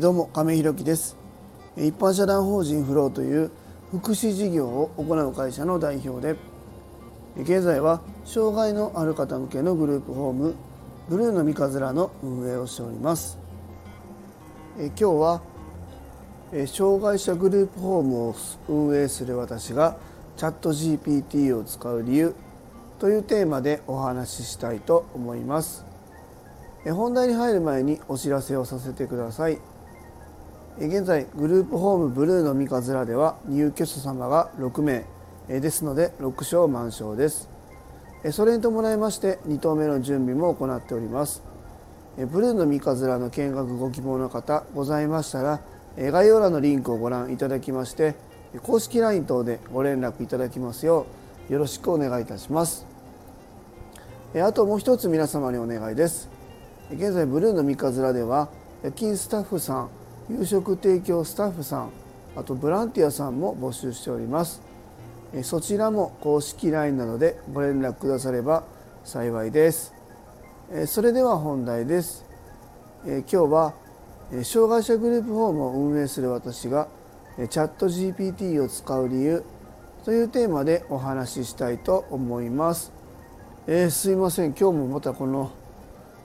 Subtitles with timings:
[0.00, 1.14] どうも亀弘樹です。
[1.76, 3.50] 一般社団法人フローという
[3.90, 6.38] 福祉事業を行う会社の代表で
[7.36, 10.54] 現在は障害のある方向けのグループホーム
[11.10, 13.38] ブルーの三日面の運営をしております。
[14.78, 15.42] 今日は
[16.66, 18.34] 障害者グループホームを
[18.70, 19.98] 運営する私が
[20.38, 22.34] チャット GPT を使う理由
[22.98, 25.84] というテーマでお話ししたいと思います。
[26.86, 29.58] 本題に入る前にお知らせをさせてください。
[30.78, 35.04] 現在グループホームブルーの三日面では入居者様が6名
[35.48, 37.50] ですので6床満床です。
[38.32, 41.42] それに伴いまして2棟目の準備も行っております。
[42.16, 45.60] ブルーの三日面の見学ご希望の方ございましたら
[45.96, 48.14] 概要欄のリンクをご覧いただきまして
[48.62, 51.06] 公式 LINE 等でご連絡いただきますよ
[51.48, 52.86] うよろしくお願いいたします。
[54.34, 56.28] あともう一つ皆様にお願いです。
[56.92, 58.48] 現在ブルーの三日面では
[58.82, 59.90] 夜勤スタッフさん
[60.30, 61.90] 夕食提供スタッフさん
[62.36, 64.62] あとボランティアさんも募集しております。
[65.42, 68.62] そちらも公式 LINE などでご連絡くだされば
[69.04, 69.92] 幸いです。
[70.86, 72.24] それでは本題です。
[73.04, 73.74] 今日は
[74.44, 76.86] 障害者グループホームを運営する私が
[77.36, 79.44] チャット GPT を使う理由
[80.04, 82.92] というテーマでお話ししたいと思います、
[83.66, 84.54] えー、すいません。
[84.54, 85.50] 今日もまたこの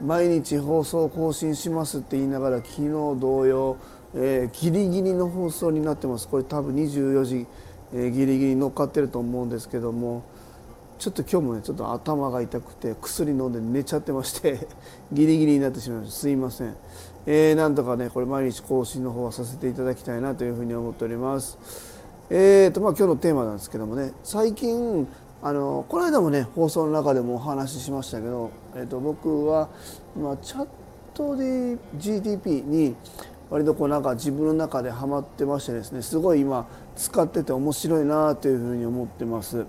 [0.00, 3.76] 毎日放送更新しますって言いながら昨日同様、
[4.14, 6.28] えー、ギリギリの放送になってます。
[6.28, 7.46] これ多分24時、
[7.92, 10.22] えー、ギリギリ乗っかってると思うんですけども
[10.98, 14.68] ちょっと今日もねちょっと頭が痛くて薬飲んで寝ちゃってまして
[15.12, 16.16] ギリギリになってしまいました。
[16.16, 16.76] すいません、
[17.26, 21.58] えー、なんとかねこれ毎日更新の方はさせていただきたいなというふうに思っております。
[22.30, 25.08] えーとまあ今日のテーマなんですけどもね最近
[25.40, 29.68] あのこの間もね放送の中でもお話ししましたけど、えー、と僕は、
[30.16, 30.68] まあ、チャッ
[31.14, 32.96] トで GTP に
[33.48, 39.64] 割とこうなんか自分の中でハマってましてですねすごい今使ってて面白いなというふうに思ってます。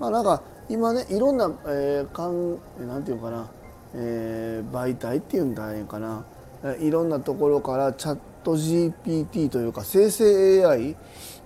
[0.00, 3.50] まあ、なんか今ねいろんな、えー、かんなんていうかな、
[3.94, 6.24] えー、媒体っていうんだいいかな
[6.80, 10.96] いろんなところからチャット GPT というか生成 AI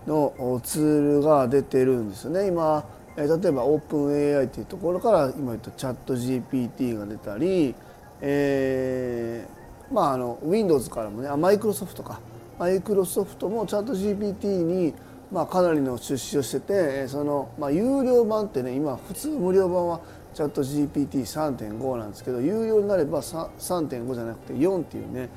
[0.06, 2.84] のツールが出てるんですよね今
[3.16, 7.75] 例えばオープン AI っていうところから今言ったチャット GPT が出たり、
[8.20, 12.20] えー、まああの Windows からもねマイクロソフトか。
[12.58, 14.94] マイクロソフトもチャット GPT に
[15.32, 20.00] まあかなりの出資をしててその、まあ、有料版ってね今普通無料版は
[20.34, 25.28] チャット GPT3.5 なんですけど有料になれば3.5じゃなくて4っていうね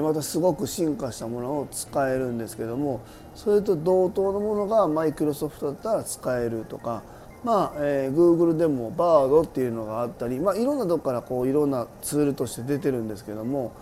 [0.00, 3.00] またすごく進化したものを使えるんですけども
[3.34, 7.02] それと同等のものがマイクロソフトだったら使えるとか
[7.46, 13.72] まあえー、Google でも Bard っていうのがあったり、まあ、いろんなとこからこういろんなツールとして出てるんですけども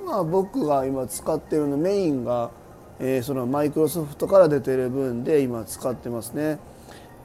[0.00, 2.52] 今僕が今使ってるのメインが、
[3.00, 6.60] えー、そのマイクロソフトから出てる分で今使ってますね。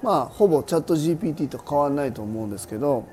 [0.02, 3.06] まあほぼチャット GPT と変わらないと思うんですけど、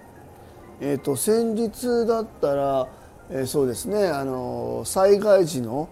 [0.81, 2.89] えー、と先日だったら、
[3.29, 5.91] えー、そうですねあの災害時の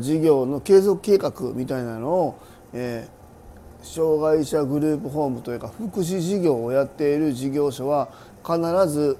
[0.00, 2.38] 事業の継続計画みたいなのを、
[2.72, 3.17] えー、
[3.88, 8.08] 障害者グループホームというか福祉事業をやっている事業所は
[8.44, 9.16] 必ず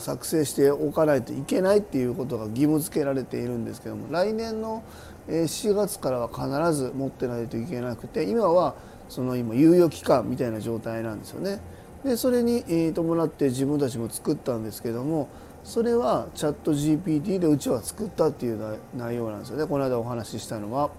[0.00, 4.82] 作成しておかないといけないっていうことが義務付けられているんですけども来年の
[5.28, 8.74] 4月からは必ず持ってないといけなくて今は
[9.08, 11.60] その今猶予期間みたいな状態なんですよね。
[12.04, 15.28] でそれに伴って自分たちも作ったんですけども
[15.64, 20.90] それはチャット GPT でうちは作ったっていう内容なんですよねこの間お話ししたのは。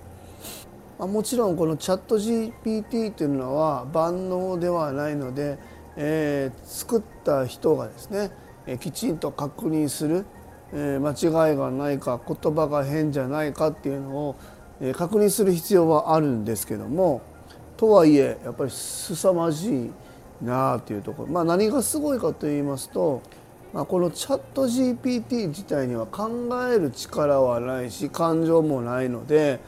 [0.99, 5.57] ま、もちろんこのチャット GPT というのは万能ではないので、
[5.95, 8.31] えー、作った人がですね、
[8.67, 10.25] えー、きちんと確認する、
[10.73, 14.35] えー、間違いがないか言葉が変じゃないかっていうのを、
[14.81, 17.21] えー、確認する必要はあるんですけども
[17.77, 19.91] とはいえやっぱり凄まじい
[20.41, 23.21] なあというところ、まあ、何がすごいかと言いますと、
[23.73, 26.29] まあ、このチャット GPT 自体には考
[26.69, 29.59] える力はないし感情もないので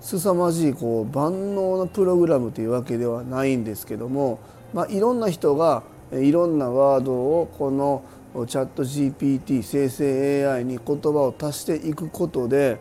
[0.00, 4.40] 凄まじいこう万能なプログラムというわけではないんですけども、
[4.72, 5.82] まあ、いろんな人が
[6.12, 8.02] いろんなワードをこの
[8.46, 12.80] チャット GPT 生成 AI に言葉を足していくことで、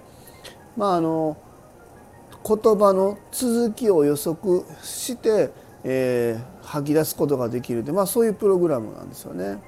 [0.78, 1.38] まあ、あの
[2.46, 5.52] 言葉の続きを予測して、
[5.84, 9.62] えー、吐き出すことができるで、まあ、そういうプログラムなんですよね。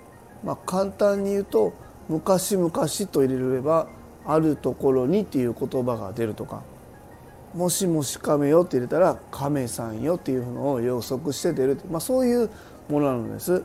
[0.44, 1.74] まあ、簡単に言うと
[2.10, 2.72] 「昔々」
[3.12, 3.88] と入れれば
[4.26, 6.64] 「あるところに」っていう言葉が出るとか
[7.54, 12.50] もしもし亀よって入れたら亀さんよっていうのを予測して出る、まあ、そういう
[12.90, 13.64] ものなんです。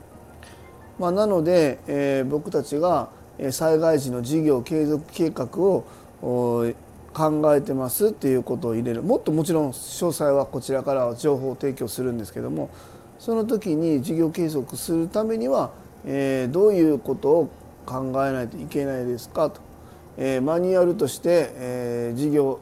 [0.99, 3.11] まあ、なので、えー、僕たちが
[3.51, 5.85] 災害時の事業継続計画を
[7.13, 12.71] 考えてますっていうことを入れるもっともちろん詳細はこちらから情報を提供するんですけども
[13.19, 15.71] その時に事業継続するためには、
[16.07, 17.51] えー、どういうことを
[17.85, 19.61] 考えないといけないですかと、
[20.19, 22.59] え、マニュアルとして、え、事業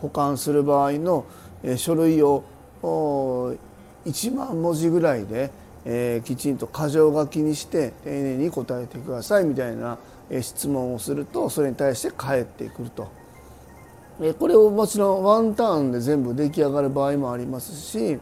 [0.00, 1.24] 保管する場合の、
[1.62, 2.44] え、書類を
[2.82, 5.50] 1万文字ぐらいで、
[5.84, 9.98] え、きちんと箇条書きにして丁寧に答えてくださいみたいな、
[10.30, 13.08] え、質問をするとそれに対して返ってくると。
[14.20, 18.20] えこれをもちろんワンターンで全部出来上がる場合もありますし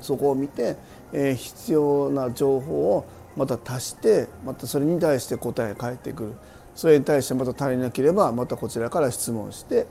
[0.00, 0.76] そこを見て、
[1.12, 3.04] え、必要な情報を
[3.36, 6.32] また足してまたそれに対して答え返ってくる
[6.74, 9.86] それに対してまた足りなければまたこちらから質問して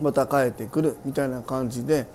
[0.00, 2.06] また返ってくるみたいな感じで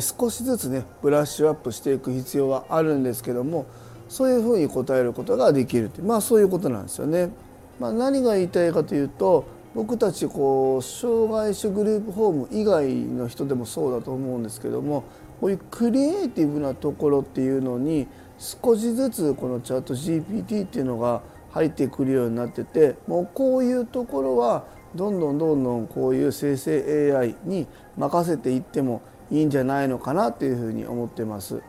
[0.00, 3.66] 少しずつねブラッシュアップしていく必要はあるんですけども
[4.08, 7.30] そういうふうに答えることができるってまあそういうことなんですよね。
[7.78, 15.04] まあ、何が言いたいかというと僕たちこう障害者グループホーム以外の人でもそうだと思うんですけども
[15.40, 18.06] こういうクリエイティブなところっていうのに
[18.38, 24.64] 少しずつこのチャット GPT っていうのが入ってくるようになっててもうこういうところは
[24.94, 27.66] どんどんどんどんこういう生成 AI に
[27.96, 31.62] 任せていってもいいんじゃないのかなというふうに思ってます。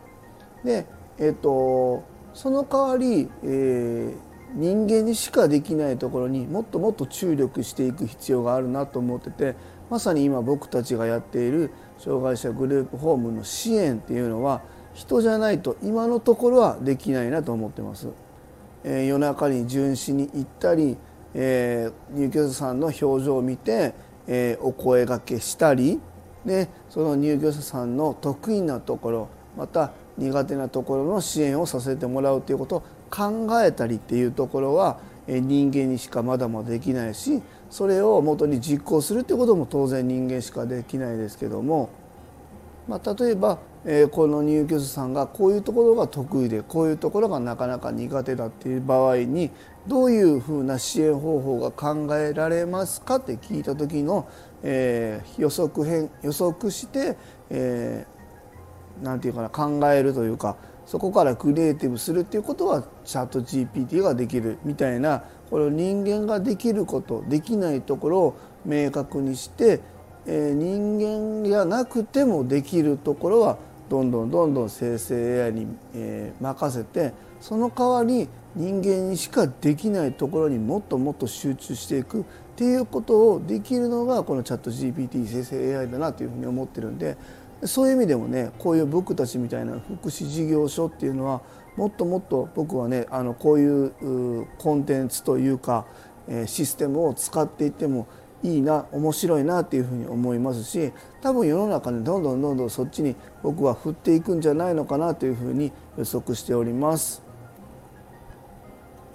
[0.64, 0.88] で、
[1.20, 4.16] えっと、その代わり、えー、
[4.54, 9.56] 人間にしかできないところにもっともっと注力していく必要があるなと思ってて
[9.90, 14.62] まさに今僕たちがやっている障害者グループホームの支援っていうのは
[14.94, 18.10] 人じゃないと今のところはできないなと思ってます。
[18.84, 20.98] え、夜中に巡視に行ったり、
[21.34, 23.94] えー、入居者さんの表情を見て、
[24.28, 26.00] えー、お声がけしたり
[26.46, 41.90] でその入居者さんの得意なところまた苦手なところの支援をさせてもらうということを考えたりっていうところは人間にしかまだまだできないしそれを元に実行するっていうことも当然人間しかできないですけども、
[42.88, 49.50] まあ、例えばえこの入居者さんがこういうところが得意でこういうところがなかなか苦手だっていう場合に
[49.88, 54.30] どういうふうな支援方法が考えられますかって聞いた時の、
[54.62, 57.18] えー、予測変予測して、
[57.50, 69.82] えー、なんていうかな考えるというかそこからクリエイティブするっていうことはチャット GPT ができるみたいなこれを人間ができることできないところを明確にして、
[70.26, 73.58] え、人間じゃなくてもできるところは
[73.90, 82.24] どんどんどんどん生成 AI に、え、任せてその代わり人間にしかできないところにもっともっと集中していくっ
[82.56, 87.18] ていうことをできるのがこのチャット GPT 生成 AI だなというふうに思ってるんで
[87.64, 91.42] そういう意味でもねこういう僕たちみたいな福祉事業所っていうのは
[91.78, 95.86] もっともっと僕はねあのこういうコンテンツというか
[96.46, 98.08] システムを使っていっても
[98.44, 100.92] いいな面白いなっていうふうに思いますし
[101.22, 107.24] 多分世の中にどんどんどんどんそっちに僕は振っていくんじゃないのかなというふうに予測しております。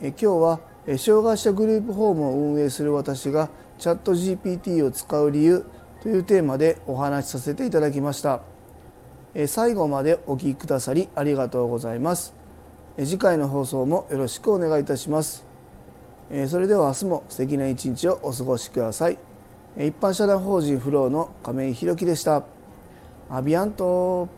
[0.00, 0.60] え今日は
[0.98, 5.64] 障害者グループホームを運営する私がチャット GPT を使う理由
[6.02, 8.42] というテーマでお話しさせていただきました。
[9.48, 12.34] 最後までお聴きくださりありがとうございます。
[12.98, 15.55] 次回の放送もよろしくお願いいたします。
[16.48, 19.18] それでは明日も素敵な一日をお過ごしください。
[19.76, 22.42] 一般社団法人フローの亀井宏樹でした。
[23.30, 24.28] アビアント。